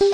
[0.00, 0.10] राम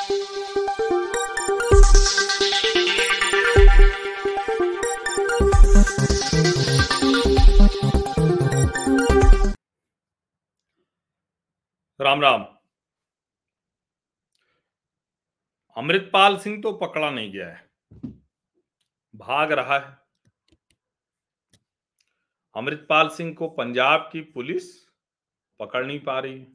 [12.20, 12.44] राम।
[15.76, 17.70] अमृतपाल सिंह तो पकड़ा नहीं गया है।
[19.16, 19.98] भाग रहा है।
[22.56, 24.88] अमृतपाल सिंह को पंजाब की पुलिस
[25.60, 26.46] पकड़ नहीं पा रही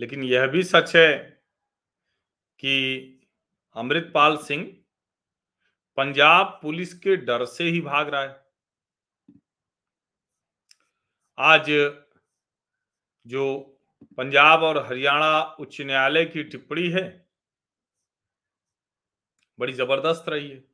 [0.00, 1.35] लेकिन यह भी सच है
[2.58, 3.12] कि
[3.76, 4.64] अमृतपाल सिंह
[5.96, 8.46] पंजाब पुलिस के डर से ही भाग रहा है।
[11.38, 11.66] आज
[13.26, 13.62] जो
[14.18, 17.26] पंजाब और हरियाणा उच्च न्यायालय की टिप्पणी है,
[19.58, 20.64] बड़ी ज़बरदस्त रही है।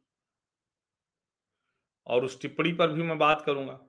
[2.07, 3.81] और उस टिप्पणी पर भी मैं बात करूँगा।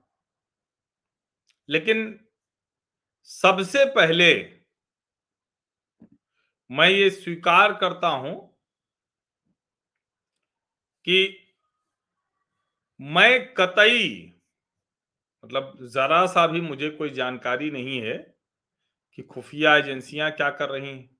[1.68, 2.28] लेकिन
[3.22, 4.63] सबसे पहले
[6.70, 8.54] मैं ये स्वीकार करता हूँ
[11.04, 11.40] कि
[13.00, 14.30] मैं कतई
[15.44, 18.16] मतलब जरा सा भी मुझे कोई जानकारी नहीं है
[19.14, 21.16] कि खुफिया एजेंसियाँ क्या कर रही हैं।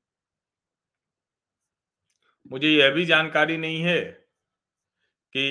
[2.53, 4.01] मुझे यह भी जानकारी नहीं है
[5.33, 5.47] कि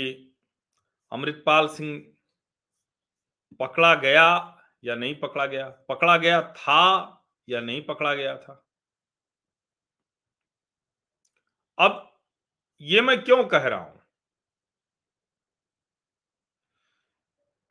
[1.12, 2.02] अमृतपाल सिंह
[3.60, 4.26] पकड़ा गया
[4.84, 6.82] या नहीं पकड़ा गया पकड़ा गया था
[7.50, 8.63] या नहीं पकड़ा गया था।
[11.84, 12.14] अब
[12.82, 14.02] ये मैं क्यों कह रहा हूँ?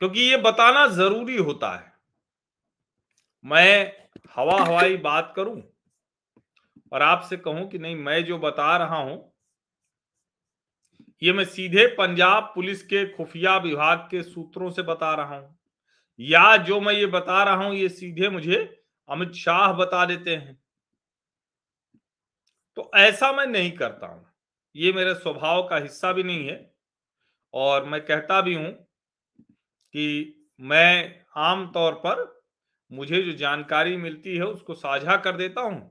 [0.01, 1.93] क्योंकि ये बताना ज़रूरी होता है।
[3.45, 3.93] मैं
[4.37, 5.63] हवा हवाई बात करूँ
[6.93, 9.33] और आपसे कहूँ कि नहीं, मैं जो बता रहा हूँ,
[11.23, 15.59] ये मैं सीधे पंजाब पुलिस के खुफिया विभाग के सूत्रों से बता रहा हूँ।
[16.21, 20.62] या जो मैं ये बता रहा हूँ, ये सीधे मुझे अमित शाह बता देते हैं।
[22.77, 24.27] तो ऐसा मैं नहीं करता हूँ।
[24.75, 26.75] ये मेरे स्वभाव का हिस्सा भी नहीं है
[27.55, 28.71] और मैं कहता भी हूँ
[29.95, 32.31] कि मैं आम तौर पर
[32.91, 35.91] मुझे जो जानकारी मिलती है उसको साझा कर देता हूँ।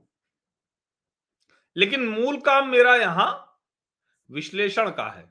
[1.76, 3.30] लेकिन मूल काम मेरा यहाँ
[4.30, 5.24] विश्लेषण का है।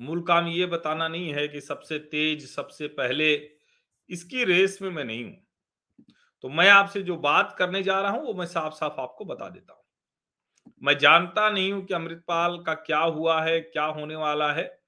[0.00, 3.34] मूल काम ये बताना नहीं है कि सबसे तेज, सबसे पहले
[4.10, 5.36] इसकी रेस में मैं नहीं हूँ।
[6.44, 9.48] तो मैं आपसे जो बात करने जा रहा हूँ वो मैं साफ़ साफ़ आपको बता
[9.48, 9.79] देता हूँ।
[10.82, 14.80] मैं जानता नहीं हूँ कि अमृतपाल का क्या हुआ है, क्या होने वाला है,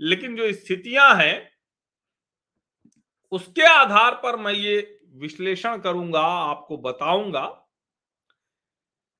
[0.00, 1.50] लेकिन जो स्थितियाँ हैं,
[3.32, 7.46] उसके आधार पर मैं ये विश्लेषण करूँगा, आपको बताऊँगा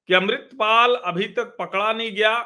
[0.09, 2.39] कि अमृतपाल अभी तक पकड़ा नहीं गया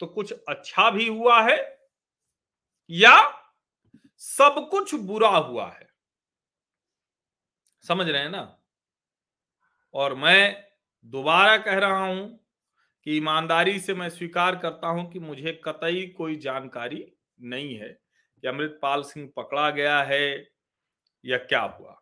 [0.00, 1.58] तो कुछ अच्छा भी हुआ है
[2.90, 3.16] या
[4.20, 5.88] सब कुछ बुरा हुआ है?
[7.84, 8.56] समझ रहे हैं ना?
[9.94, 10.69] और मैं
[11.06, 12.28] दोबारा कह रहा हूँ
[13.06, 17.04] कि ईमानदारी से मैं स्वीकार करता हूँ कि मुझे कतई कोई जानकारी
[17.40, 20.52] नहीं है कि अमृतपाल सिंह पकड़ा गया है
[21.24, 21.96] या क्या हुआ।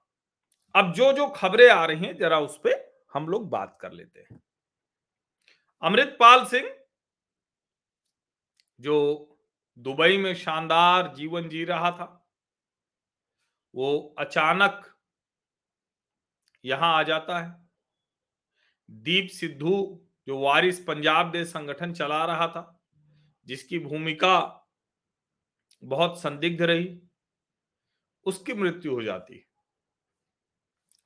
[0.75, 4.20] अब जो जो खबरें आ रही हैं, जरा उस पर हम लोग बात कर लेते
[4.20, 4.41] हैं।
[5.82, 6.69] अमृतपाल सिंह,
[8.81, 9.38] जो
[9.78, 12.14] दुबई में शानदार जीवन जी रहा था,
[13.75, 14.94] वो अचानक
[16.64, 17.67] यहाँ आ जाता है।
[18.91, 22.81] दीप सिद्धू, जो वारिस पंजाब देश संगठन चला रहा था,
[23.47, 24.38] जिसकी भूमिका
[25.82, 27.00] बहुत संदिग्ध रही,
[28.26, 29.44] उसकी मृत्यु हो जाती।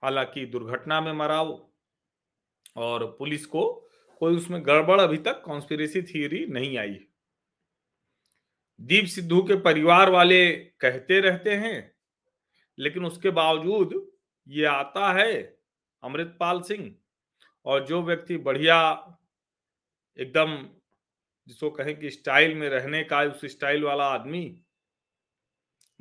[0.03, 1.75] हालाँकि दुर्घटना में मरा वो,
[2.77, 6.99] और पुलिस को कोई उसमें गड़बड़ अभी तक कॉन्स्पिरेसी थियरी नहीं आई
[8.81, 11.95] दीप सिद्धू के परिवार वाले कहते रहते हैं,
[12.79, 13.95] लेकिन उसके बावजूद
[14.49, 15.59] ये आता है
[16.03, 16.95] अमृतपाल सिंह
[17.67, 18.79] और जो व्यक्ति बढ़िया
[20.19, 20.57] एकदम
[21.49, 24.65] जिसको कहें कि स्टाइल में रहने का उस स्टाइल वाला आदमी,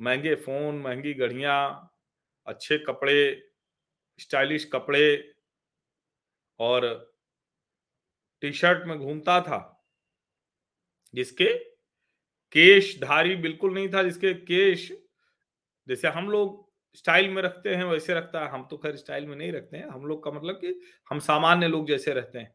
[0.00, 1.92] महँगे फ़ोन, महँगी घड़ियाँ,
[2.46, 3.42] अच्छे कपड़े,
[4.18, 5.34] स्टाइलिश कपड़े
[6.60, 7.12] और
[8.42, 9.58] टी शर्ट में घूमता था,
[11.14, 11.46] जिसके
[12.54, 14.92] केश धारी बिल्कुल नहीं था, जिसके केश,
[15.88, 16.61] जैसे हम लोग
[16.94, 19.86] स्टाइल में रखते हैं, वैसे रखता है। हम तो खैर स्टाइल में नहीं रखते हैं।
[19.88, 20.78] हम लोग का मतलब कि
[21.10, 22.54] हम सामान्य लोग जैसे रहते हैं।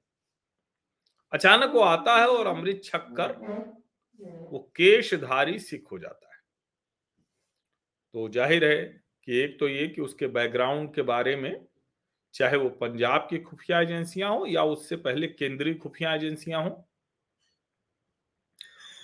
[1.33, 3.35] अचानक वो आता है और अमृत छक कर
[4.51, 6.39] वो केशधारी सिख हो जाता है।
[8.13, 8.75] तो ज़ाहिर है
[9.27, 11.65] कि एक तो ये कि उसके बैकग्राउंड के बारे में,
[12.35, 16.87] चाहे वो पंजाब की खुफिया एजेंसियाँ हो या उससे पहले केंद्रीय खुफिया एजेंसियाँ हो,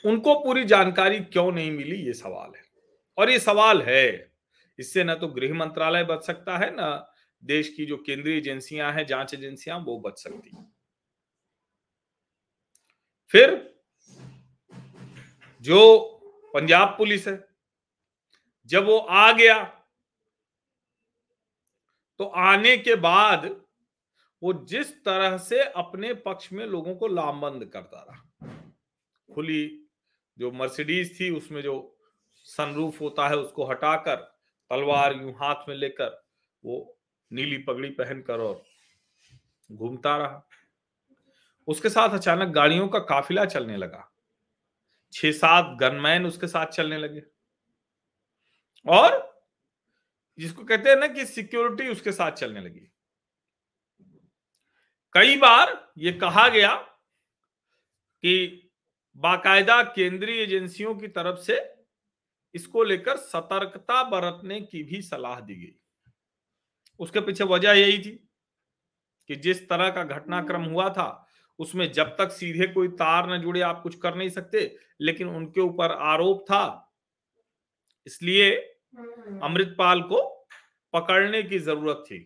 [0.03, 2.63] उनको पूरी जानकारी क्यों नहीं मिली, ये सवाल है।
[3.18, 4.32] और ये सवाल है
[4.80, 7.10] इससे ना तो गृह मंत्रालय बच सकता है, ना
[7.44, 10.52] देश की जो केंद्रीय एजेंसियाँ हैं, जाँच एजेंसियाँ, वो बच सकती
[13.34, 13.75] फिर
[15.66, 16.00] जो
[16.54, 17.40] पंजाब पुलिस है,
[18.70, 19.64] जब वो आ गया
[22.19, 23.46] तो आने के बाद
[24.42, 28.50] वो जिस तरह से अपने पक्ष में लोगों को लामबंद करता रहा।
[29.30, 29.90] खुली
[30.38, 31.98] जो मर्सिडीज थी, उसमें जो
[32.48, 34.32] सनरूफ होता है, उसको हटाकर
[34.74, 36.24] तलवार यूँ हाथ में लेकर
[36.66, 36.98] वो
[37.31, 38.64] नीली पगड़ी पहनकर और
[39.72, 40.48] घूमता रहा।
[41.68, 44.12] उसके साथ अचानक गाड़ियों का काफिला चलने लगा।
[45.14, 47.24] छह सात गनमैन उसके साथ चलने लगे।
[48.88, 49.42] और
[50.38, 52.92] जिसको कहते हैं ना कि सिक्योरिटी उसके साथ चलने लगी।
[55.14, 56.76] कई बार ये कहा गया
[58.22, 58.69] कि
[59.16, 61.73] बाकायदा केंद्रीय एजेंसियों की तरफ़ से
[62.56, 65.76] इसको लेकर सतर्कता बरतने की भी सलाह दी गई।
[67.00, 68.12] उसके पीछे वजह यही थी
[69.30, 71.28] कि जिस तरह का घटनाक्रम हुआ था,
[71.60, 75.62] उसमें जब तक सीधे कोई तार न जुड़े आप कुछ कर नहीं सकते, लेकिन उनके
[75.62, 76.94] ऊपर आरोप था।
[78.08, 78.52] इसलिए
[79.44, 80.22] अमृतपाल को
[80.94, 82.20] पकड़ने की ज़रूरत थी।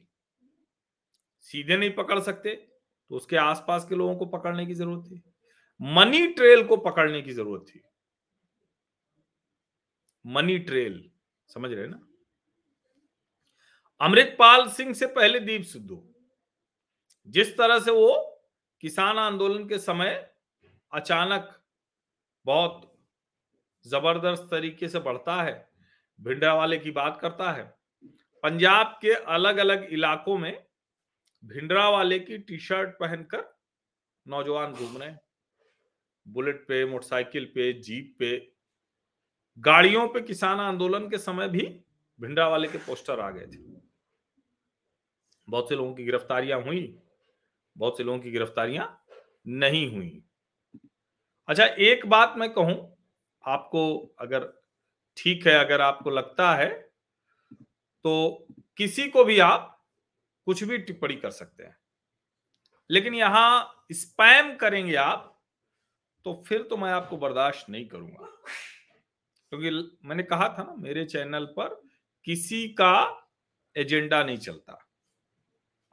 [1.46, 2.54] सीधे नहीं पकड़ सकते
[3.12, 5.22] तो उसके आसपास के लोगों को पकड़ने की ज़रूरत थी।
[5.82, 7.82] मनी ट्रेल को पकड़ने की ज़रूरत थी।
[10.28, 11.10] मनी ट्रेल,
[11.50, 12.00] समझ रहे ना?
[14.02, 16.04] अमृतपाल सिंह से पहले दीप सिद्धू।
[17.28, 18.40] जिस तरह से वो
[18.84, 20.34] किसान आंदोलन के समय
[20.94, 21.62] अचानक
[22.46, 22.94] बहुत
[23.86, 25.70] ज़बरदस्त तरीके से बढ़ता है,
[26.20, 27.64] भिंडरा वाले की बात करता है,
[28.44, 30.66] पंजाब के अलग अलग इलाकों में
[31.44, 33.44] भिंडरा वाले की टी शर्ट पहनकर
[34.26, 35.20] नौजवान घूम रहे हैं।
[36.26, 38.57] बुलेट पे, मोटरसाइकिल पे, जीप पे
[39.58, 41.62] गाड़ियों पे किसान आंदोलन के समय भी
[42.20, 43.58] भिंडरा वाले के पोस्टर आ गए थे।
[45.48, 46.98] बहुत से लोगों की गिरफ्तारियाँ हुई,
[47.76, 48.86] बहुत से लोगों की गिरफ्तारियाँ
[49.48, 50.22] नहीं हुई।
[51.48, 52.76] अच्छा एक बात मैं कहूँ,
[53.44, 54.54] आपको अगर
[55.18, 56.70] ठीक है, अगर आपको लगता है
[58.06, 59.74] तो किसी को भी आप
[60.48, 61.76] कुछ भी टिप्पणी कर सकते हैं।
[62.90, 65.34] लेकिन यहाँ स्पैम करेंगे आप
[66.26, 68.28] तो फिर तो मैं आपको बर्दाश्त नहीं करूँगा।
[69.52, 69.70] क्योंकि
[70.06, 71.82] मैंने कहा था ना, मेरे चैनल पर
[72.28, 73.24] किसी का
[73.76, 74.84] एजेंडा नहीं चलता।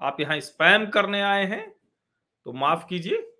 [0.00, 1.68] आप यहाँ स्पैम करने आए हैं
[2.46, 3.30] तो माफ़ कीजिए,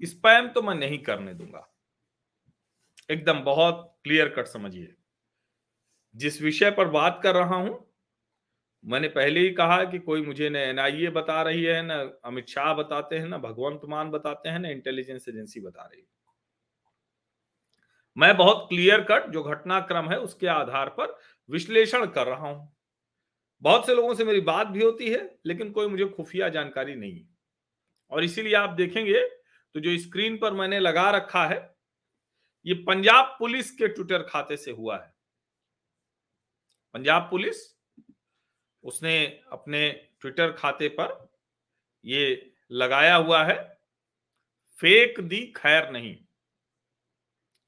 [0.00, 1.68] स्पैम तो मैं नहीं करने दूँगा।
[3.10, 4.94] एकदम बहुत क्लियर कट समझिए।
[6.14, 7.78] जिस विषय पर बात कर रहा हूँ,
[8.84, 12.72] मैंने पहले ही कहा कि कोई मुझे न एनआईए बता रही है, ना अमित शाह
[12.74, 16.06] बताते हैं, ना भगवंत मान बताते हैं, ना इंटेलिजेंस एजेंसी बता रही है।
[18.16, 21.16] मैं बहुत क्लियर कट जो घटनाक्रम है उसके आधार पर
[21.48, 22.72] विश्लेषण कर रहा हूँ।
[23.62, 27.24] बहुत से लोगों से मेरी बात भी होती है, लेकिन कोई मुझे खुफिया जानकारी नहीं
[28.12, 29.20] और इसीलिए आप देखेंगे
[29.74, 31.58] तो जो स्क्रीन पर मैंने लगा रखा है,
[32.66, 35.12] ये पंजाब पुलिस के ट्विटर खाते से हुआ है।
[36.94, 37.56] पंजाब पुलिस,
[38.84, 39.88] उसने अपने
[40.20, 41.16] ट्विटर खाते पर
[42.04, 43.56] ये लगाया हुआ है,
[44.78, 46.16] फेक दी खैर नहीं।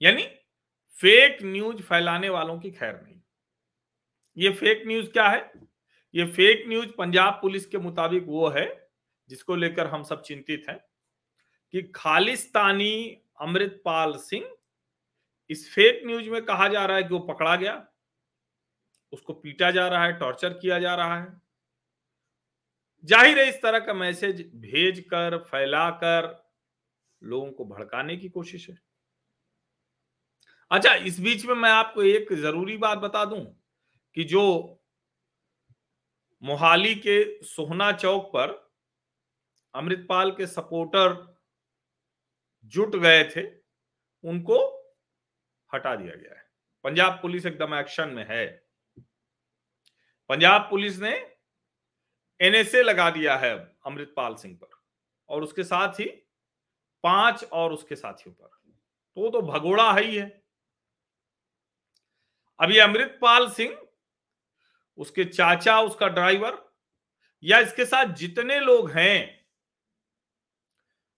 [0.01, 0.23] यानी
[0.99, 3.21] फेक न्यूज़ फैलाने वालों की खैर नहीं।
[4.37, 5.53] ये फेक न्यूज़ क्या है?
[6.15, 8.67] ये फेक न्यूज़ पंजाब पुलिस के मुताबिक वो है,
[9.31, 10.79] जिसको लेकर हम सब चिंतित हैं,
[11.75, 14.47] कि खालिस्तानी अमृतपाल सिंह
[15.51, 17.87] इस फेक न्यूज़ में कहा जा रहा है कि वो पकड़ा गया,
[19.13, 21.41] उसको पीटा जा रहा है टॉर्चर किया जा रहा है।
[23.05, 26.29] ज़ाहिर है इस तरह का मैसेज भेज कर फैलाकर
[27.23, 28.77] लोगों को भड़काने की कोशिश है।
[30.75, 33.63] अच्छा इस बीच में मैं आपको एक ज़रूरी बात बता दूँ
[34.15, 34.81] कि जो
[36.43, 38.73] मोहाली के सोहना चौक पर
[39.75, 41.35] अमृतपाल के सपोर्टर
[42.65, 43.47] जुट गए थे,
[44.25, 44.89] उनको
[45.75, 46.51] हटा दिया गया है।
[46.85, 48.47] पंजाब पुलिस एकदम एक्शन में है।
[50.29, 51.31] पंजाब पुलिस ने
[52.41, 54.71] एनएसए लगा दिया है अमृतपाल सिंह पर
[55.29, 56.07] और उसके साथ ही
[57.03, 58.47] पाँच और उसके साथियों पर।
[59.17, 60.44] तो तो भगोड़ा है ही है।
[62.61, 63.77] अभी अमृतपाल सिंह,
[64.99, 66.59] उसके चाचा, उसका ड्राइवर,
[67.43, 69.45] या इसके साथ जितने लोग हैं,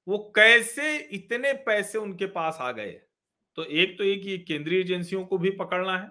[0.06, 2.90] वो कैसे इतने पैसे उनके पास आ गए?
[3.58, 6.10] तो एक तो एक ये केंद्रीय एजेंसियों को भी पकड़ना है,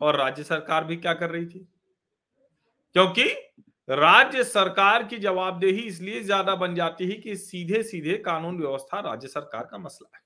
[0.00, 1.68] और राज्य सरकार भी क्या कर रही थी?
[2.96, 3.24] क्योंकि
[3.88, 9.28] राज्य सरकार की जवाबदेही इसलिए ज़्यादा बन जाती है कि सीधे सीधे कानून व्यवस्था राज्य
[9.28, 10.22] सरकार का मसला है।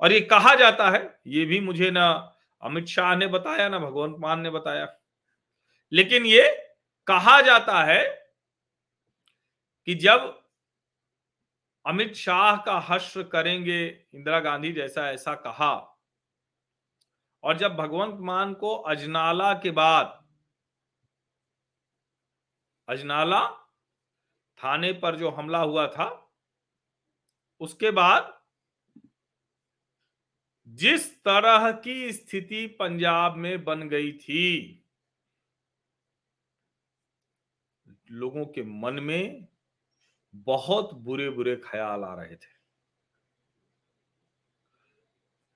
[0.00, 2.08] और ये कहा जाता है, ये भी मुझे ना
[2.62, 4.98] अमित शाह ने बताया ना, भगवंत मान ने बताया।
[5.92, 6.74] लेकिन ये
[7.06, 8.32] कहा जाता है
[9.86, 10.42] कि जब
[11.86, 15.98] अमित शाह का हश्र करेंगे, इंदिरा गांधी जैसा ऐसा कहा,
[17.44, 20.26] और जब भगवंत मान को अजनाला के बाद,
[22.88, 23.48] अजनाला
[24.58, 26.32] थाने पर जो हमला हुआ था,
[27.60, 28.41] उसके बाद
[30.72, 34.78] जिस तरह की स्थिति पंजाब में बन गई थी,
[38.10, 39.46] लोगों के मन में
[40.34, 42.52] बहुत बुरे बुरे ख्याल आ रहे थे।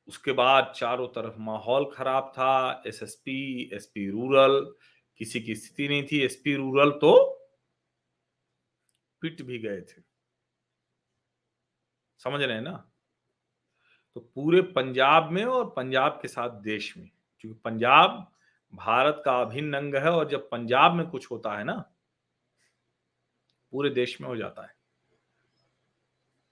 [0.09, 4.75] उसके बाद चारों तरफ़ माहौल खराब था, एसएसपी, एसपी रूरल,
[5.19, 7.33] किसी की स्थिति नहीं थी। एसपी रूरल तो
[9.21, 10.03] पिट भी गए थे।
[12.19, 12.93] समझ रहे हैं ना?
[14.17, 18.33] तो पूरे पंजाब में और पंजाब के साथ देश में। क्योंकि पंजाब
[18.73, 21.75] भारत का अभिन्न अंग है और जब पंजाब में कुछ होता है ना,
[23.73, 24.75] पूरे देश में हो जाता है।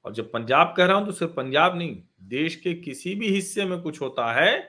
[0.05, 3.65] और जब पंजाब कह रहा हूँ तो सिर्फ़ पंजाब नहीं, देश के किसी भी हिस्से
[3.65, 4.61] में कुछ होता है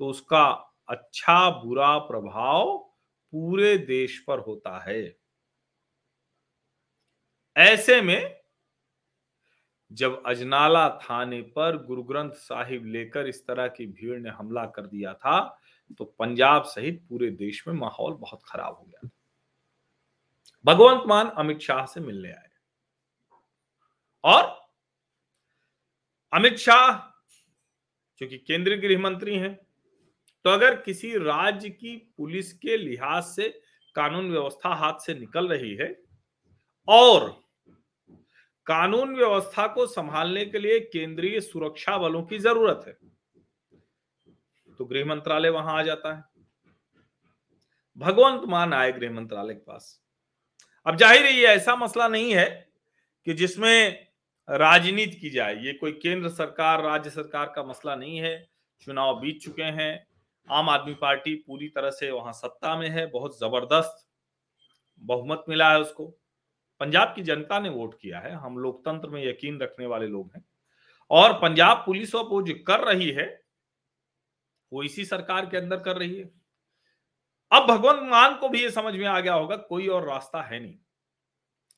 [0.00, 0.44] तो उसका
[0.88, 2.76] अच्छा बुरा प्रभाव
[3.32, 5.16] पूरे देश पर होता है।
[7.56, 8.39] ऐसे में
[9.92, 14.86] जब अजनाला थाने पर गुरु ग्रंथ साहिब लेकर इस तरह की भीड़ ने हमला कर
[14.86, 15.60] दिया था
[15.98, 19.10] तो पंजाब सहित पूरे देश में माहौल बहुत खराब हो गया
[20.66, 22.48] भगवंत मान अमित शाह से मिलने आए।
[24.24, 24.68] और
[26.32, 26.92] अमित शाह
[28.18, 29.54] क्योंकि केंद्रीय गृह मंत्री हैं
[30.44, 33.62] तो अगर किसी राज्य की पुलिस के लिहाज से
[33.94, 36.02] कानून व्यवस्था हाथ से निकल रही है
[36.88, 37.39] और
[38.66, 42.92] कानून व्यवस्था को संभालने के लिए केंद्रीय सुरक्षा बलों की ज़रूरत है।
[44.80, 46.24] तो गृह मंत्रालय वहाँ आ जाता है।
[47.98, 50.00] भगवंत मान आए गृह मंत्रालय के पास।
[50.86, 52.46] अब ज़ाहिर है, ये ऐसा मसला नहीं है
[53.26, 54.06] कि जिसमें
[54.48, 58.48] राजनीति की जाए। ये कोई केंद्र सरकार, राज्य सरकार का मसला नहीं है।
[58.82, 60.06] चुनाव बीत चुके हैं।
[60.48, 64.06] आम आदमी पार्टी पूरी तरह से वहाँ सत्ता में है। बहुत ज़बरदस्त
[65.02, 66.12] बहुमत मिला है उसको।
[66.80, 70.44] पंजाब की जनता ने वोट किया है, हम लोकतंत्र में यकीन रखने वाले लोग हैं,
[71.10, 73.42] और पंजाब पुलिस अब वो जो कर रही है,
[74.72, 76.30] वो इसी सरकार के अंदर कर रही है।
[77.52, 80.60] अब भगवंत मान को भी ये समझ में आ गया होगा, कोई और रास्ता है
[80.60, 80.78] नहीं।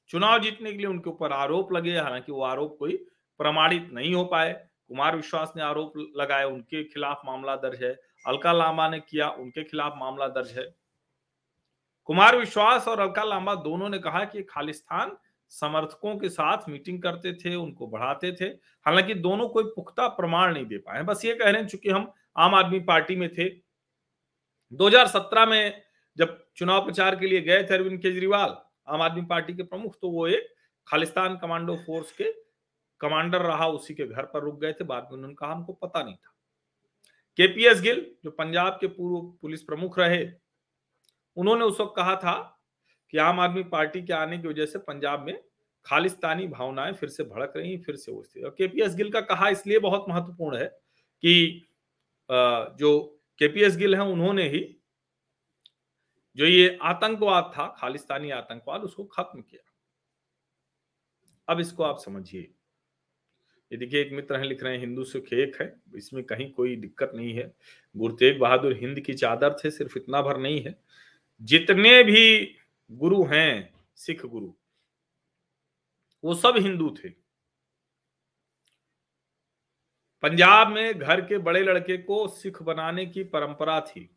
[0.09, 2.97] चुनाव जीतने के लिए उनके ऊपर आरोप लगे, हालाँकि वो आरोप कोई
[3.39, 8.53] प्रमाणित नहीं हो पाए। कुमार विश्वास ने आरोप लगाए, उनके खिलाफ मामला दर्ज है। अलका
[8.53, 10.82] लामा ने किया, उनके खिलाफ मामला दर्ज है।
[12.05, 15.17] कुमार विश्वास और अलका लांबा दोनों ने कहा कि खालिस्तान
[15.49, 18.45] समर्थकों के साथ मीटिंग करते थे, उनको बढ़ाते थे।
[18.87, 22.13] हालाँकि दोनों कोई पुख्ता प्रमाण नहीं दे पाए। बस ये कह रहे हैं, चूँकि हम
[22.37, 23.49] आम आदमी पार्टी में थे।
[24.73, 25.83] 2017 में
[26.17, 28.57] जब चुनाव प्रचार के लिए गए थे अरविंद केजरीवाल,
[28.89, 30.55] आम आदमी पार्टी के प्रमुख तो वो एक
[30.87, 32.33] खालिस्तान कमांडो फोर्स के
[33.01, 36.03] कमांडर रहा, उसी के घर पर रुक गए थे। बाद में उन्होंने कहा, हमको पता
[36.03, 36.35] नहीं था।
[37.37, 40.25] केपीएस गिल, जो पंजाब के पूर्व पुलिस प्रमुख रहे
[41.37, 42.59] उन्होंने उस वक्त कहा था
[43.11, 45.43] कि आम आदमी पार्टी के आने की वजह से पंजाब में
[45.87, 49.79] खालिस्तानी भावनाएँ फिर से भड़क रही फिर से वो और केपीएस गिल का कहा इसलिए
[49.79, 50.67] बहुत महत्वपूर्ण है
[51.23, 51.67] कि
[52.31, 54.79] जो केपीएस गिल है, उन्होंने ही
[56.37, 59.63] जो ये आतंकवाद था, खालिस्तानी आतंकवाद, उसको खत्म किया।
[61.49, 62.41] अब इसको आप समझिए।
[63.73, 66.77] ये देखिए, एक मित्र हैं, लिख रहे हैं, हिंदू सिख एक है, इसमें कहीं कोई
[66.77, 67.55] दिक्कत नहीं है।
[67.97, 70.75] गुरु तेग बहादुर हिंद की चादर थे, सिर्फ़ इतना भर नहीं है।
[71.43, 72.57] जितने भी
[72.91, 74.55] गुरु हैं, सिख गुरु,
[76.25, 77.09] वो सब हिंदू थे।
[80.23, 84.17] पंजाब में घर के बड़े लड़के को सिख बनाने की परंपरा थी,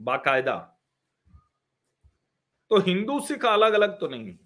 [0.00, 0.74] बाकायदा।
[2.70, 4.38] तो हिंदू सिख अलग अलग तो नहीं।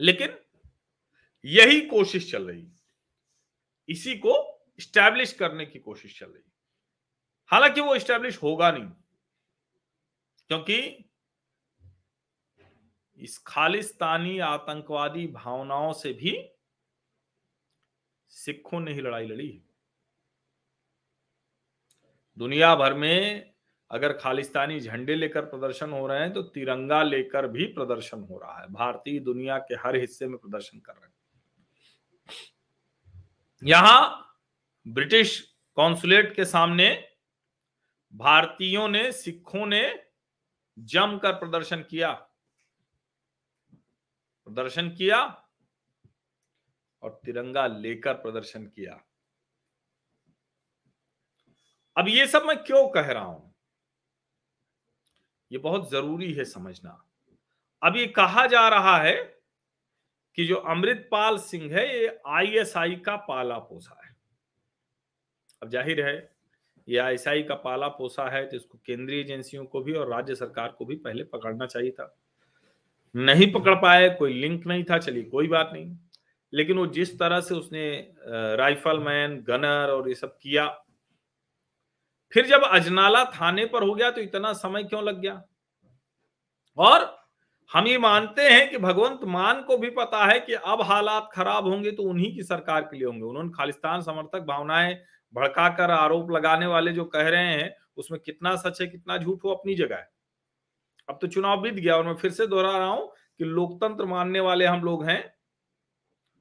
[0.00, 0.38] लेकिन
[1.44, 2.68] यही कोशिश चल रही।
[3.88, 6.55] इसी को स्टैब्लिश करने की कोशिश चल रही।
[7.50, 8.88] हालाँकि वो स्टैब्लिश होगा नहीं,
[10.50, 10.78] क्योंकि
[13.18, 16.36] इस खालिस्तानी आतंकवादी भावनाओं से भी
[18.32, 19.48] सिखों ने ही लड़ाई लड़ी
[22.36, 23.52] दुनिया भर में
[23.90, 28.60] अगर खालिस्तानी झंडे लेकर प्रदर्शन हो रहे हैं तो तिरंगा लेकर भी प्रदर्शन हो रहा
[28.60, 31.14] है। भारतीय दुनिया के हर हिस्से में प्रदर्शन कर रहे हैं।
[33.62, 34.22] यहाँ
[34.86, 35.40] ब्रिटिश
[35.76, 36.88] कॉन्सुलेट के सामने
[38.16, 40.04] भारतीयों ने, सिखों ने
[40.78, 42.12] जमकर प्रदर्शन किया।
[44.46, 45.22] प्रदर्शन किया
[47.02, 49.02] और तिरंगा लेकर प्रदर्शन किया।
[51.96, 53.54] अब ये सब मैं क्यों कह रहा हूँ?
[55.52, 57.08] ये बहुत ज़रूरी है समझना।
[57.82, 59.14] अब ये कहा जा रहा है
[60.34, 64.16] कि जो अमृतपाल सिंह है, ये आईएसआई का पाला पोसा है।
[65.62, 66.35] अब ज़ाहिर है
[66.88, 70.74] ये आईएसआई का पाला पोसा है तो इसको केंद्रीय एजेंसियों को भी और राज्य सरकार
[70.78, 72.14] को भी पहले पकड़ना चाहिए था।
[73.14, 75.96] नहीं पकड़ पाए, कोई लिंक नहीं था, चलिए कोई बात नहीं।
[76.52, 78.14] लेकिन वो जिस तरह से उसने
[78.56, 80.66] राइफलमैन गनर और ये सब किया,
[82.32, 85.42] फिर जब अजनाला थाने पर हो गया तो इतना समय क्यों लग गया?
[86.78, 87.14] और
[87.70, 91.66] हम ये मानते हैं कि भगवंत मान को भी पता है कि अब हालात खराब
[91.66, 94.94] होंगे तो उन्हीं की सरकार के लिए होंगे। उन्होंने खालिस्तान समर्थक भावनाएँ
[95.34, 99.50] भड़काकर आरोप लगाने वाले जो कह रहे हैं, उसमें कितना सच है, कितना झूठ हो
[99.50, 100.10] अपनी जगह है।
[101.08, 104.40] अब तो चुनाव बीत गया और मैं फिर से दोहरा रहा हूँ कि लोकतंत्र मानने
[104.40, 105.34] वाले हम लोग हैं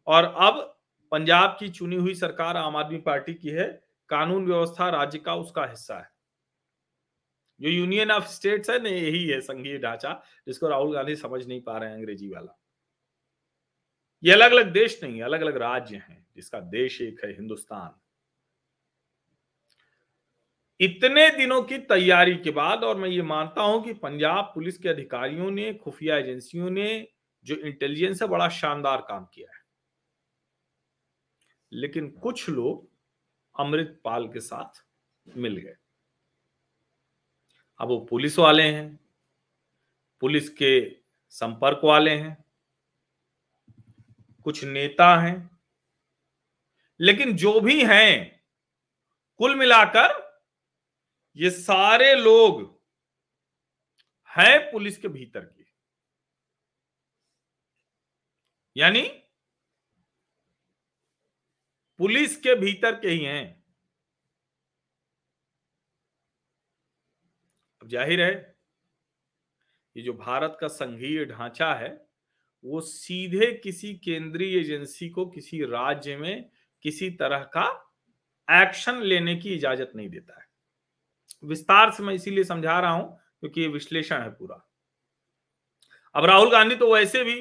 [0.07, 0.77] और अब
[1.11, 3.67] पंजाब की चुनी हुई सरकार आम आदमी पार्टी की है,
[4.09, 6.09] कानून व्यवस्था राज्य का उसका हिस्सा है।
[7.61, 11.61] जो यूनियन ऑफ़ स्टेट्स है ना, यही है संघीय ढांचा, जिसको राहुल गांधी समझ नहीं
[11.61, 12.57] पा रहे हैं अंग्रेज़ी वाला।
[14.23, 18.01] ये अलग अलग देश नहीं अलग अलग राज्य हैं, जिसका देश एक है, हिंदुस्तान।
[20.79, 24.89] इतने दिनों की तैयारी के बाद, और मैं ये मानता हूँ कि पंजाब पुलिस के
[24.89, 27.07] अधिकारियों ने, खुफिया एजेंसियों ने,
[27.45, 29.63] जो इंटेलिजेंस है, बड़ा शानदार काम किया है।
[31.71, 32.89] लेकिन कुछ लोग
[33.59, 34.85] अमृतपाल के साथ
[35.37, 35.75] मिल गए।
[37.79, 38.99] अब वो पुलिस वाले हैं,
[40.19, 40.97] पुलिस के
[41.29, 42.45] संपर्क वाले हैं,
[44.43, 45.59] कुछ नेता हैं,
[46.99, 48.43] लेकिन जो भी हैं,
[49.37, 50.24] कुल मिलाकर
[51.37, 52.63] ये सारे लोग
[54.29, 55.63] हैं पुलिस के भीतर के।
[58.75, 59.01] यानी
[61.99, 63.45] पुलिस के भीतर के ही हैं।
[67.81, 68.33] अब ज़ाहिर है,
[69.95, 71.89] ये जो भारत का संघीय ढांचा है,
[72.63, 76.49] वो सीधे किसी केंद्रीय एजेंसी को, किसी राज्य में
[76.85, 77.67] किसी तरह का
[78.47, 80.44] एक्शन लेने की इजाज़त नहीं देता है।
[81.43, 84.61] विस्तार से मैं इसीलिए समझा रहा हूँ क्योंकि ये विश्लेषण है पूरा।
[86.15, 87.37] अब राहुल गांधी तो वैसे भी,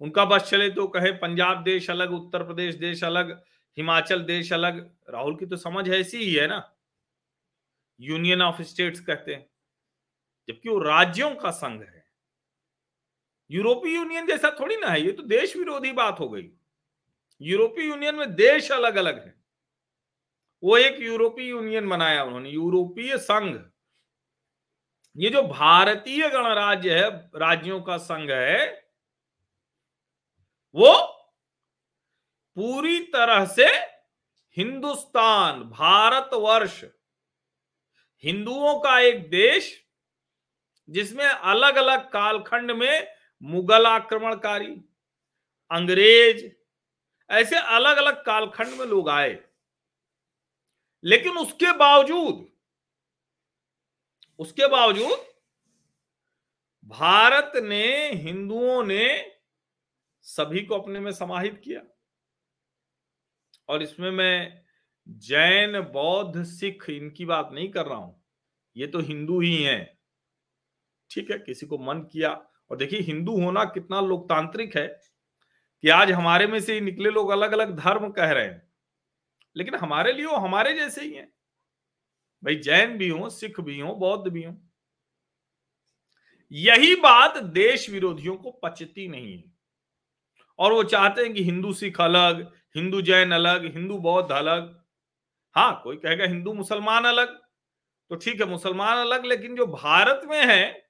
[0.00, 3.30] उनका बस चले तो कहे पंजाब देश अलग, उत्तर प्रदेश देश अलग,
[3.76, 4.78] हिमाचल देश अलग।
[5.10, 6.62] राहुल की तो समझ ऐसी ही है ना।
[8.00, 9.46] यूनियन ऑफ़ स्टेट्स कहते हैं,
[10.48, 12.04] जबकि वो राज्यों का संघ है।
[13.50, 16.50] यूरोपीय यूनियन जैसा थोड़ी ना है, ये तो देश विरोधी बात हो गई।
[17.40, 19.34] यूरोपीय यूनियन में देश अलग अलग है।
[20.64, 23.56] वो एक यूरोपीय यूनियन बनाया उन्होंने, यूरोपीय संघ।
[25.16, 28.90] ये जो भारतीय गणराज्य है, राज्यों का संघ है,
[30.74, 30.94] वो
[32.56, 33.66] पूरी तरह से
[34.56, 36.84] हिंदुस्तान, भारतवर्ष,
[38.24, 39.84] हिंदुओं का एक देश,
[40.88, 43.06] जिसमें अलग अलग कालखंड में
[43.42, 44.74] मुगल आक्रमणकारी,
[45.70, 46.46] अंग्रेज़,
[47.30, 49.42] ऐसे अलग अलग कालखंड में लोग आए।
[51.04, 52.48] लेकिन उसके बावजूद
[54.38, 55.18] उसके बावजूद
[56.84, 59.32] भारत ने, हिंदुओं ने
[60.22, 61.80] सभी को अपने में समाहित किया।
[63.68, 64.64] और इसमें मैं
[65.08, 68.24] जैन, बौद्ध, सिख इनकी बात नहीं कर रहा हूँ।
[68.76, 69.98] ये तो हिंदू ही हैं।
[71.10, 72.30] ठीक है, किसी को मन किया।
[72.70, 75.00] और देखिए, हिंदू होना कितना लोकतांत्रिक है
[75.82, 78.73] कि आज हमारे में से निकले लोग अलग अलग धर्म कह रहे हैं।
[79.56, 81.32] लेकिन हमारे लिए वो हमारे जैसे ही हैं।
[82.42, 84.56] भाई जैन भी हो, सिख भी हो, बौद्ध भी हो।
[86.52, 89.52] यही बात देश विरोधियों को पचती नहीं है।
[90.58, 94.84] और वो चाहते हैं कि हिंदू सिख अलग, हिंदू जैन अलग, हिंदू बौद्ध अलग।
[95.56, 97.40] हाँ कोई कहेगा हिंदू मुसलमान अलग
[98.10, 100.88] तो ठीक है, मुसलमान अलग, लेकिन जो भारत में है,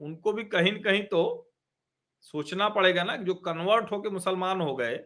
[0.00, 1.50] उनको भी कहीं कहीं तो
[2.20, 4.96] सोचना पड़ेगा ना जो कन्वर्ट होके मुसलमान हो गए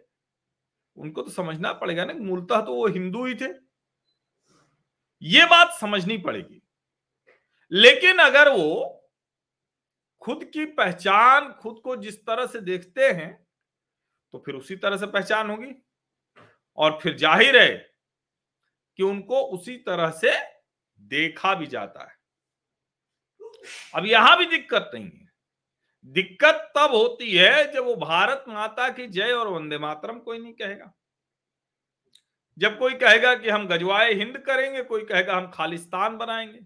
[0.98, 3.48] उनको तो समझना पड़ेगा ना, मूलतः तो वो हिंदू ही थे।
[5.22, 6.62] ये बात समझनी पड़ेगी।
[7.72, 8.94] लेकिन अगर वो
[10.22, 13.32] खुद की पहचान, खुद को जिस तरह से देखते हैं
[14.34, 15.74] तो फिर उसी तरह से पहचान होगी।
[16.78, 17.76] और फिर ज़ाहिर है
[18.98, 20.32] कि उनको उसी तरह से
[21.00, 22.16] देखा भी जाता है।
[23.94, 25.27] अब यहाँ भी दिक्कत नहीं है।
[26.08, 30.52] दिक्कत तब होती है जब वो भारत माता की जय और वंदे मातरम कोई नहीं
[30.52, 30.94] कहेगा।
[32.58, 36.58] जब कोई कहेगा कि हम गजवाए हिंद करेंगे, कोई कहेगा हम खालिस्तान बनाएँगे।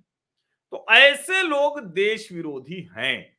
[0.70, 3.36] तो ऐसे लोग देश विरोधी हैं।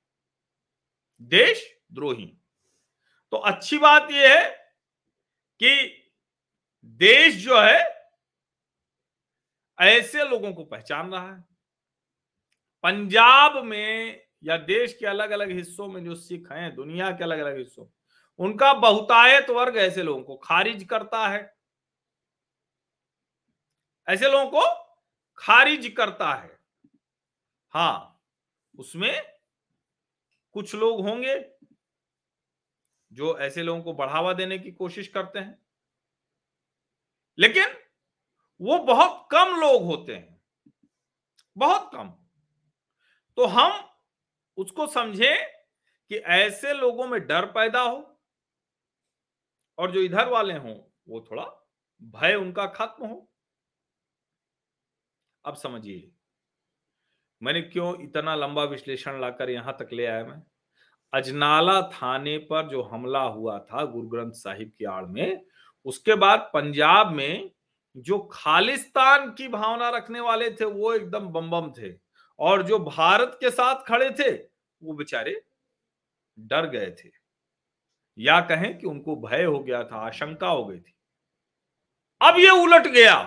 [1.21, 2.37] देश द्रोही।
[3.31, 4.49] तो अच्छी बात यह है
[5.59, 6.03] कि
[6.85, 8.09] देश जो है,
[9.79, 11.45] ऐसे लोगों को पहचान रहा है।
[12.83, 17.39] पंजाब में या देश के अलग अलग हिस्सों में जो सिख हैं, दुनिया के अलग
[17.39, 17.85] अलग हिस्सों
[18.39, 21.57] उनका बहुतायत वर्ग ऐसे लोगों को, खारिज करता है।
[24.07, 24.61] ऐसे लोगों को
[25.37, 26.59] खारिज करता है।
[27.73, 28.21] हाँ,
[28.75, 29.21] उसमें
[30.55, 31.35] कुछ लोग होंगे
[33.11, 35.57] जो ऐसे लोगों को बढ़ावा देने की कोशिश करते हैं।
[37.37, 37.65] लेकिन
[38.61, 40.41] वो बहुत कम लोग होते हैं,
[41.57, 42.09] बहुत कम।
[43.37, 43.92] तो हम
[44.57, 45.35] उसको समझे
[46.11, 48.19] कि ऐसे लोगों में डर पैदा हो
[49.77, 50.75] और जो इधर वाले हों,
[51.09, 51.45] वो थोड़ा
[52.03, 53.29] भय उनका खत्म हो।
[55.45, 56.11] अब समझिए,
[57.41, 60.41] मैंने क्यों इतना लंबा विश्लेषण लाकर यहाँ तक ले आया मैं?
[61.13, 65.45] अजनाला थाने पर जो हमला हुआ था गुरु ग्रंथ साहिब की आड़ में,
[65.85, 67.51] उसके बाद पंजाब में
[67.97, 72.02] जो खालिस्तान की भावना रखने वाले थे, वो एकदम बम बम थे।
[72.43, 74.31] और जो भारत के साथ खड़े थे,
[74.83, 75.45] वो बेचारे
[76.39, 77.09] डर गए थे।
[78.17, 80.95] या कहें कि उनको भय हो गया था, आशंका हो गई थी।
[82.21, 83.17] अब ये उलट गया।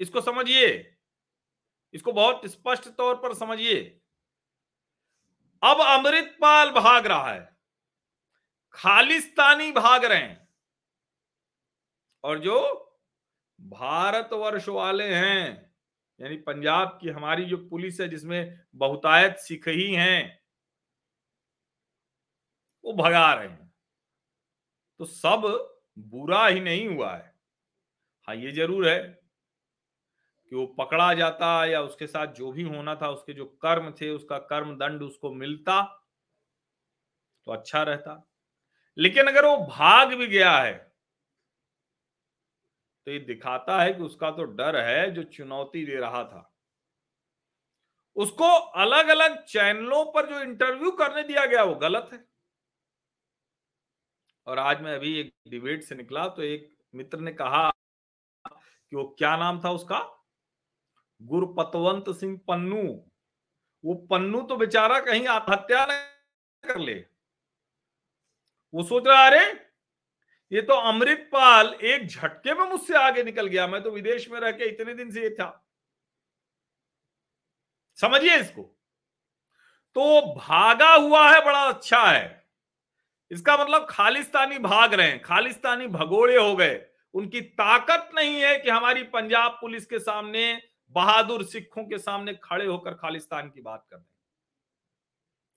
[0.00, 0.96] इसको समझिए।
[1.92, 4.00] इसको बहुत स्पष्ट तौर पर समझिए।
[5.62, 7.56] अब अमृतपाल भाग रहा है।
[8.72, 10.39] खालिस्तानी भाग रहे हैं।
[12.24, 12.58] और जो
[13.58, 15.72] भारतवर्ष वाले हैं,
[16.20, 20.40] यानी पंजाब की हमारी जो पुलिस है, जिसमें बहुतायत सिख ही हैं,
[22.84, 23.70] वो भगा रहे हैं।
[25.00, 25.42] तो सब
[25.98, 27.34] बुरा ही नहीं हुआ है।
[28.28, 28.98] हाँ ये ज़रूर है
[30.52, 34.10] कि वो पकड़ा जाता या उसके साथ जो भी होना था, उसके जो कर्म थे,
[34.10, 35.80] उसका कर्म दंड उसको मिलता
[37.46, 38.22] तो अच्छा रहता।
[38.98, 40.89] लेकिन अगर वो भाग भी गया है
[43.10, 46.40] तो ये दिखाता है कि उसका तो डर है जो चुनौती दे रहा था।
[48.16, 52.24] उसको अलग अलग चैनलों पर जो इंटरव्यू करने दिया गया, वो गलत है।
[54.46, 57.68] और आज मैं अभी एक डिबेट से निकला तो एक मित्र ने कहा
[58.44, 59.98] कि वो क्या नाम था उसका?
[61.20, 62.82] गुरपतवंत सिंह पन्नू।
[63.84, 65.84] वो पन्नू तो बेचारा कहीं आत्महत्या
[66.64, 66.94] कर ले।
[68.74, 69.69] वो सोच रहा, अरे
[70.52, 74.50] ये तो अमृतपाल एक झटके में मुझसे आगे निकल गया, मैं तो विदेश में रह
[74.50, 75.66] के इतने दिन से ये था।
[77.98, 78.62] समझिए इसको।
[79.94, 82.48] तो भागा हुआ है, बड़ा अच्छा है।
[83.30, 88.70] इसका मतलब खालिस्तानी भाग रहे हैं, खालिस्तानी भगोड़े हो गए। उनकी ताकत नहीं है कि
[88.70, 93.96] हमारी पंजाब पुलिस के सामने, बहादुर सिखों के सामने खड़े होकर खालिस्तान की बात कर
[93.96, 94.04] रहे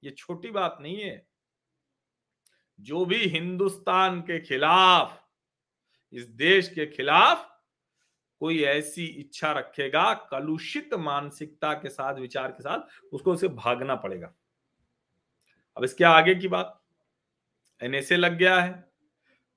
[0.03, 1.32] ये छोटी बात नहीं है।
[2.83, 5.23] जो भी हिंदुस्तान के खिलाफ,
[6.13, 7.59] इस देश के खिलाफ
[8.39, 12.79] कोई ऐसी इच्छा रखेगा, कलुषित मानसिकता के साथ, विचार के साथ,
[13.13, 14.33] उसको उसे भागना पड़ेगा।
[15.77, 16.83] अब इसके आगे की बात।
[17.83, 18.91] एनएसए लग गया है।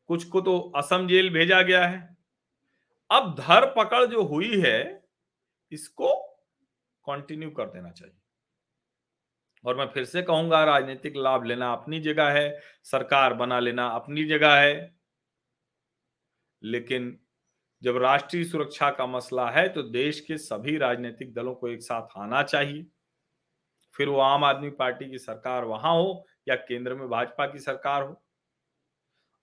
[0.06, 2.16] कुछ को तो असम जेल भेजा गया है।
[3.10, 5.08] अब धर पकड़ जो हुई है,
[5.72, 6.16] इसको
[7.06, 8.16] कंटिन्यू कर देना चाहिए।
[9.66, 14.24] और मैं फिर से कहूँगा, राजनीतिक लाभ लेना अपनी जगह है, सरकार बना लेना अपनी
[14.24, 14.94] जगह है।
[16.62, 17.18] लेकिन
[17.82, 22.18] जब राष्ट्रीय सुरक्षा का मसला है तो देश के सभी राजनीतिक दलों को एक साथ
[22.18, 22.86] आना चाहिए।
[23.94, 28.02] फिर वो आम आदमी पार्टी की सरकार वहाँ हो या केंद्र में भाजपा की सरकार
[28.02, 28.22] हो।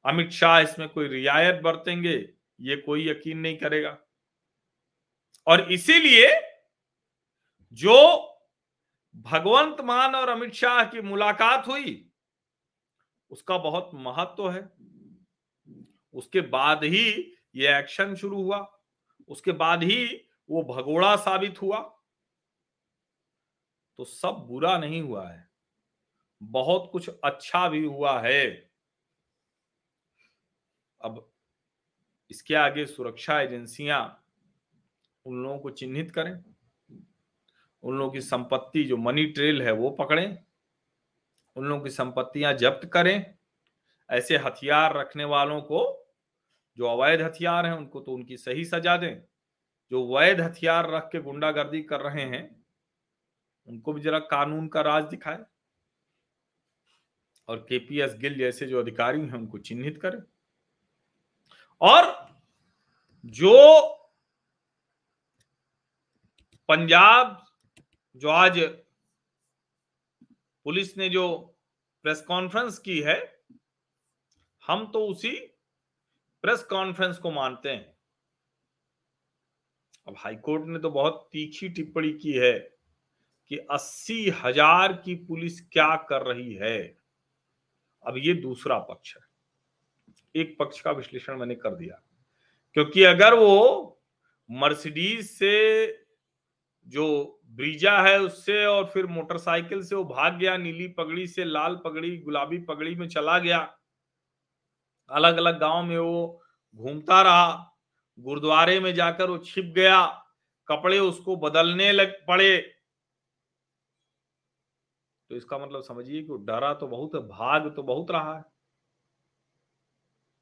[0.05, 2.15] अमित शाह इसमें कोई रियायत बरतेंगे,
[2.61, 3.97] ये कोई यकीन नहीं करेगा।
[5.47, 6.29] और इसीलिए
[7.71, 8.32] जो
[9.15, 12.11] भगवंत मान और अमित शाह की मुलाकात हुई।
[13.29, 14.73] उसका बहुत महत्व तो है।
[16.13, 18.79] उसके बाद ही ये एक्शन शुरू हुआ।
[19.27, 21.99] उसके बाद ही वो भगोड़ा साबित हुआ।
[23.97, 25.49] तो सब बुरा नहीं हुआ है।
[26.43, 28.69] बहुत कुछ अच्छा भी हुआ है।
[31.01, 31.33] अब
[32.29, 34.25] इसके आगे सुरक्षा एजेंसियाँ
[35.25, 36.52] उन लोगों को चिन्हित करें।
[37.83, 40.37] उन लोगों की संपत्ति, जो मनी ट्रेल है, वो पकड़ें।
[41.55, 43.35] उन लोगों की संपत्तियाँ जब्त करें।
[44.09, 46.09] ऐसे हथियार रखने वालों को,
[46.77, 49.21] जो अवैध हथियार हैं, उनको तो उनकी सही सजा दें।
[49.91, 52.65] जो वैध हथियार रख के गुंडागर्दी कर रहे हैं,
[53.67, 55.45] उनको भी जरा कानून का राज दिखाए।
[57.47, 60.19] और केपीएस गिल जैसे जो अधिकारी हैं, उनको चिन्हित करें।
[61.81, 62.27] और
[63.25, 63.83] जो
[66.67, 67.45] पंजाब
[68.15, 68.59] जो आज
[70.65, 71.37] पुलिस ने जो
[72.05, 73.43] प्रेस कॉन्फ्रेंस की है,
[74.63, 75.31] हम तो उसी
[76.43, 77.95] प्रेस कॉन्फ्रेंस को मानते हैं।
[80.07, 82.53] अब हाईकोर्ट ने तो बहुत तीखी टिप्पणी की है
[83.51, 86.79] कि अस्सी हज़ार की पुलिस क्या कर रही है।
[88.05, 92.01] अब ये दूसरा पक्ष है। एक पक्ष का विश्लेषण मैंने कर दिया।
[92.73, 94.01] क्योंकि अगर वो
[94.49, 96.02] मर्सिडीज से
[96.87, 101.75] जो ब्रीजा है उससे और फिर मोटरसाइकिल से वो भाग गया, नीली पगड़ी से लाल
[101.75, 103.79] पगड़ी, गुलाबी पगड़ी में चला गया।
[105.09, 106.41] अलग अलग गाँव में वो
[106.75, 107.75] घूमता रहा,
[108.19, 110.05] गुरुद्वारे में जाकर वो छिप गया,
[110.67, 112.73] कपड़े उसको बदलने लग पड़े।
[115.29, 118.43] तो इसका मतलब समझिए कि डरा तो बहुत है, भाग तो बहुत रहा है।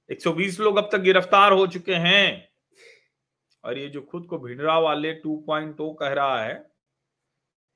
[0.09, 2.50] 120 लोग अब तक गिरफ़्तार हो चुके हैं।
[3.63, 6.71] और ये जो खुद को भिंडरा वाले 2.0 कह रहा है,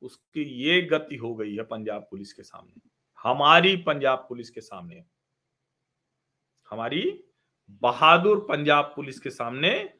[0.02, 2.89] उसकी ये गति हो गई है पंजाब पुलिस के सामने।
[3.24, 5.04] हमारी पंजाब पुलिस के सामने।
[6.69, 7.24] हमारी
[7.69, 9.93] बहादुर पंजाब पुलिस के सामने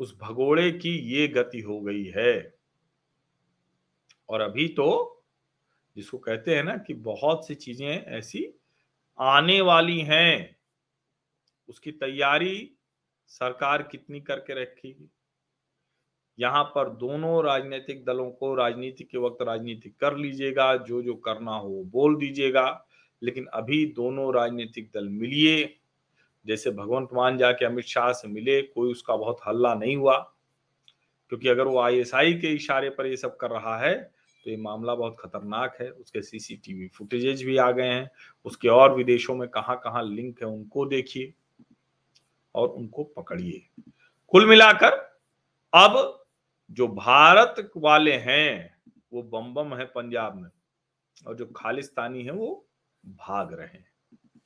[0.00, 2.58] उस भगोड़े की ये गति हो गई है।
[4.28, 5.12] और अभी तो
[5.96, 8.54] जिसको कहते हैं ना कि बहुत सी चीज़ें ऐसी
[9.18, 10.56] आने वाली हैं,
[11.68, 12.76] उसकी तैयारी
[13.26, 15.10] सरकार कितनी करके रखेगी?
[16.38, 21.56] यहाँ पर दोनों राजनीतिक दलों को राजनीति के वक्त राजनीति कर लीजिएगा, जो जो करना
[21.56, 22.86] हो बोल दीजिएगा।
[23.22, 25.74] लेकिन अभी दोनों राजनीतिक दल मिलिए,
[26.46, 30.18] जैसे भगवंत मान जाके अमित शाह से मिले, कोई उसका बहुत हल्ला नहीं हुआ।
[31.28, 33.94] क्योंकि अगर वो आईएसआई के इशारे पर ये सब कर रहा है
[34.46, 38.10] तो ये मामला बहुत खतरनाक है। उसके सीसीटीवी फुटेजेज भी आ गए हैं।
[38.44, 41.32] उसके और विदेशों में कहाँ कहाँ लिंक है, उनको देखिए
[42.54, 43.62] और उनको पकड़िए।
[44.32, 44.92] कुल मिलाकर,
[45.72, 46.25] अब
[46.70, 50.50] जो भारत वाले हैं, वो बम बम है पंजाब में
[51.26, 52.68] और जो खालिस्तानी है, वो
[53.06, 53.88] भाग रहे हैं।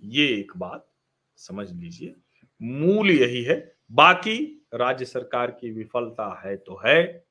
[0.03, 0.91] ये एक बात
[1.37, 2.15] समझ लीजिए।
[2.63, 7.25] मूल यही है, बाकी राज्य सरकार की विफलता है तो है।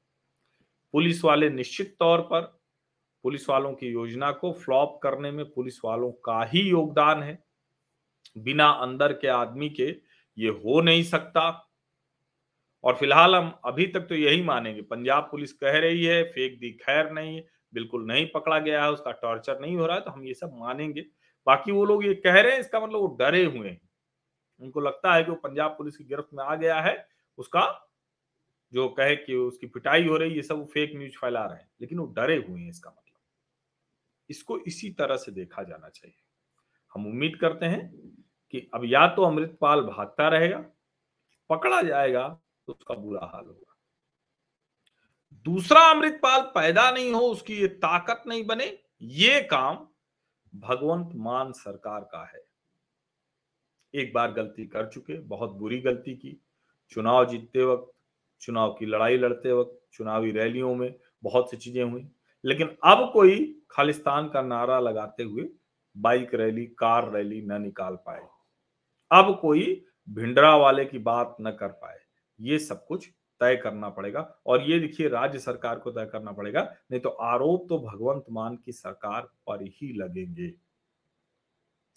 [0.91, 2.59] पुलिस वाले निश्चित तौर पर
[3.23, 7.43] पुलिस वालों की योजना को फ्लॉप करने में पुलिस वालों का ही योगदान है।
[8.37, 10.01] बिना अंदर के आदमी के
[10.37, 11.68] ये हो नहीं सकता।
[12.83, 16.71] और फ़िलहाल हम अभी तक तो यही मानेंगे, पंजाब पुलिस कह रही है, फेक दी,
[16.73, 17.41] खैर नहीं,
[17.73, 20.51] बिल्कुल नहीं पकड़ा गया है, उसका टॉर्चर नहीं हो रहा है तो हम ये सब
[20.55, 21.01] मानेंगे।
[21.47, 23.81] बाकी वो लोग ये कह रहे हैं, इसका मतलब वो डरे हुए हैं।
[24.61, 27.61] उनको लगता है कि वो पंजाब पुलिस की गिरफ्त में आ गया है, उसका
[28.73, 31.69] जो कहे कि उसकी पिटाई हो रही है, ये सब फेक न्यूज़ फैला रहे हैं,
[31.81, 33.17] लेकिन वो डरे हुए हैं इसका मतलब।
[34.29, 36.15] इसको इसी तरह से देखा जाना चाहिए।
[36.93, 37.87] हम उम्मीद करते हैं
[38.53, 40.57] कि अब या तो अमृतपाल भागता रहेगा,
[41.49, 42.27] पकड़ा जाएगा
[42.69, 43.75] तो उसका बुरा हाल होगा।
[45.45, 49.87] दूसरा अमृतपाल पैदा नहीं हो, उसकी ये ताकत नहीं बने, ये काम
[50.55, 52.47] भगवंत मान सरकार का है।
[53.95, 56.41] एक बार गलती कर चुके, बहुत बुरी गलती की।
[56.89, 57.91] चुनाव जीतते वक्त,
[58.41, 62.11] चुनाव की लड़ाई लड़ते वक्त, चुनावी रैलियों में बहुत सी चीज़ें हुई।
[62.45, 65.49] लेकिन अब कोई खालिस्तान का नारा लगाते हुए
[65.97, 68.27] बाइक रैली, कार रैली न निकाल पाए।
[69.11, 71.99] अब कोई भिंडरा वाले की बात न कर पाए।
[72.41, 73.09] ये सब कुछ
[73.41, 77.65] तय करना पड़ेगा और ये देखिए राज्य सरकार को तय करना पड़ेगा, नहीं तो आरोप
[77.69, 80.53] तो भगवंत मान की सरकार पर ही लगेंगे।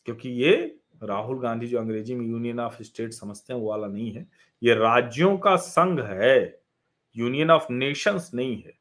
[0.05, 4.13] क्योंकि ये राहुल गांधी जो अंग्रेज़ी में यूनियन ऑफ़ स्टेट समझते हैं, वो वाला नहीं
[4.13, 4.27] है।
[4.63, 6.63] ये राज्यों का संघ है,
[7.17, 8.73] यूनियन ऑफ़ नेशंस नहीं है।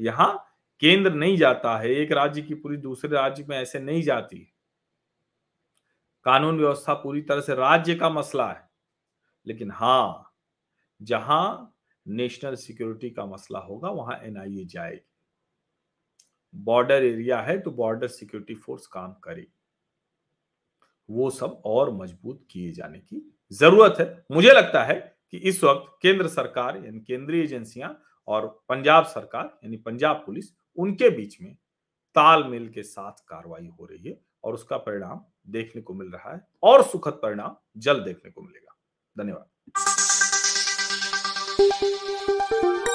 [0.00, 0.46] यहाँ
[0.80, 4.52] केंद्र नहीं जाता है, एक राज्य की पूरी दूसरे राज्य में ऐसे नहीं जाती।
[6.24, 8.70] कानून व्यवस्था पूरी तरह से राज्य का मसला है।
[9.46, 10.32] लेकिन हाँ
[11.00, 11.72] जहाँ
[12.06, 15.04] नेशनल सिक्योरिटी का मसला होगा, वहाँ एनआईए जाएगी।
[16.54, 19.46] बॉर्डर एरिया है तो बॉर्डर सिक्योरिटी फोर्स काम करे।
[21.08, 24.94] वो सब और मज़बूत किए जाने की ज़रूरत है। मुझे लगता है
[25.32, 27.90] कि इस वक्त केंद्र सरकार यानी केंद्रीय एजेंसियाँ
[28.28, 31.54] और पंजाब सरकार यानी पंजाब पुलिस उनके बीच में
[32.16, 36.40] तालमेल के साथ कार्रवाई हो रही है और उसका परिणाम देखने को मिल रहा है
[36.62, 38.76] और सुखद परिणाम जल्द देखने को मिलेगा।
[39.16, 39.95] धन्यवाद।
[41.58, 42.85] Thank you.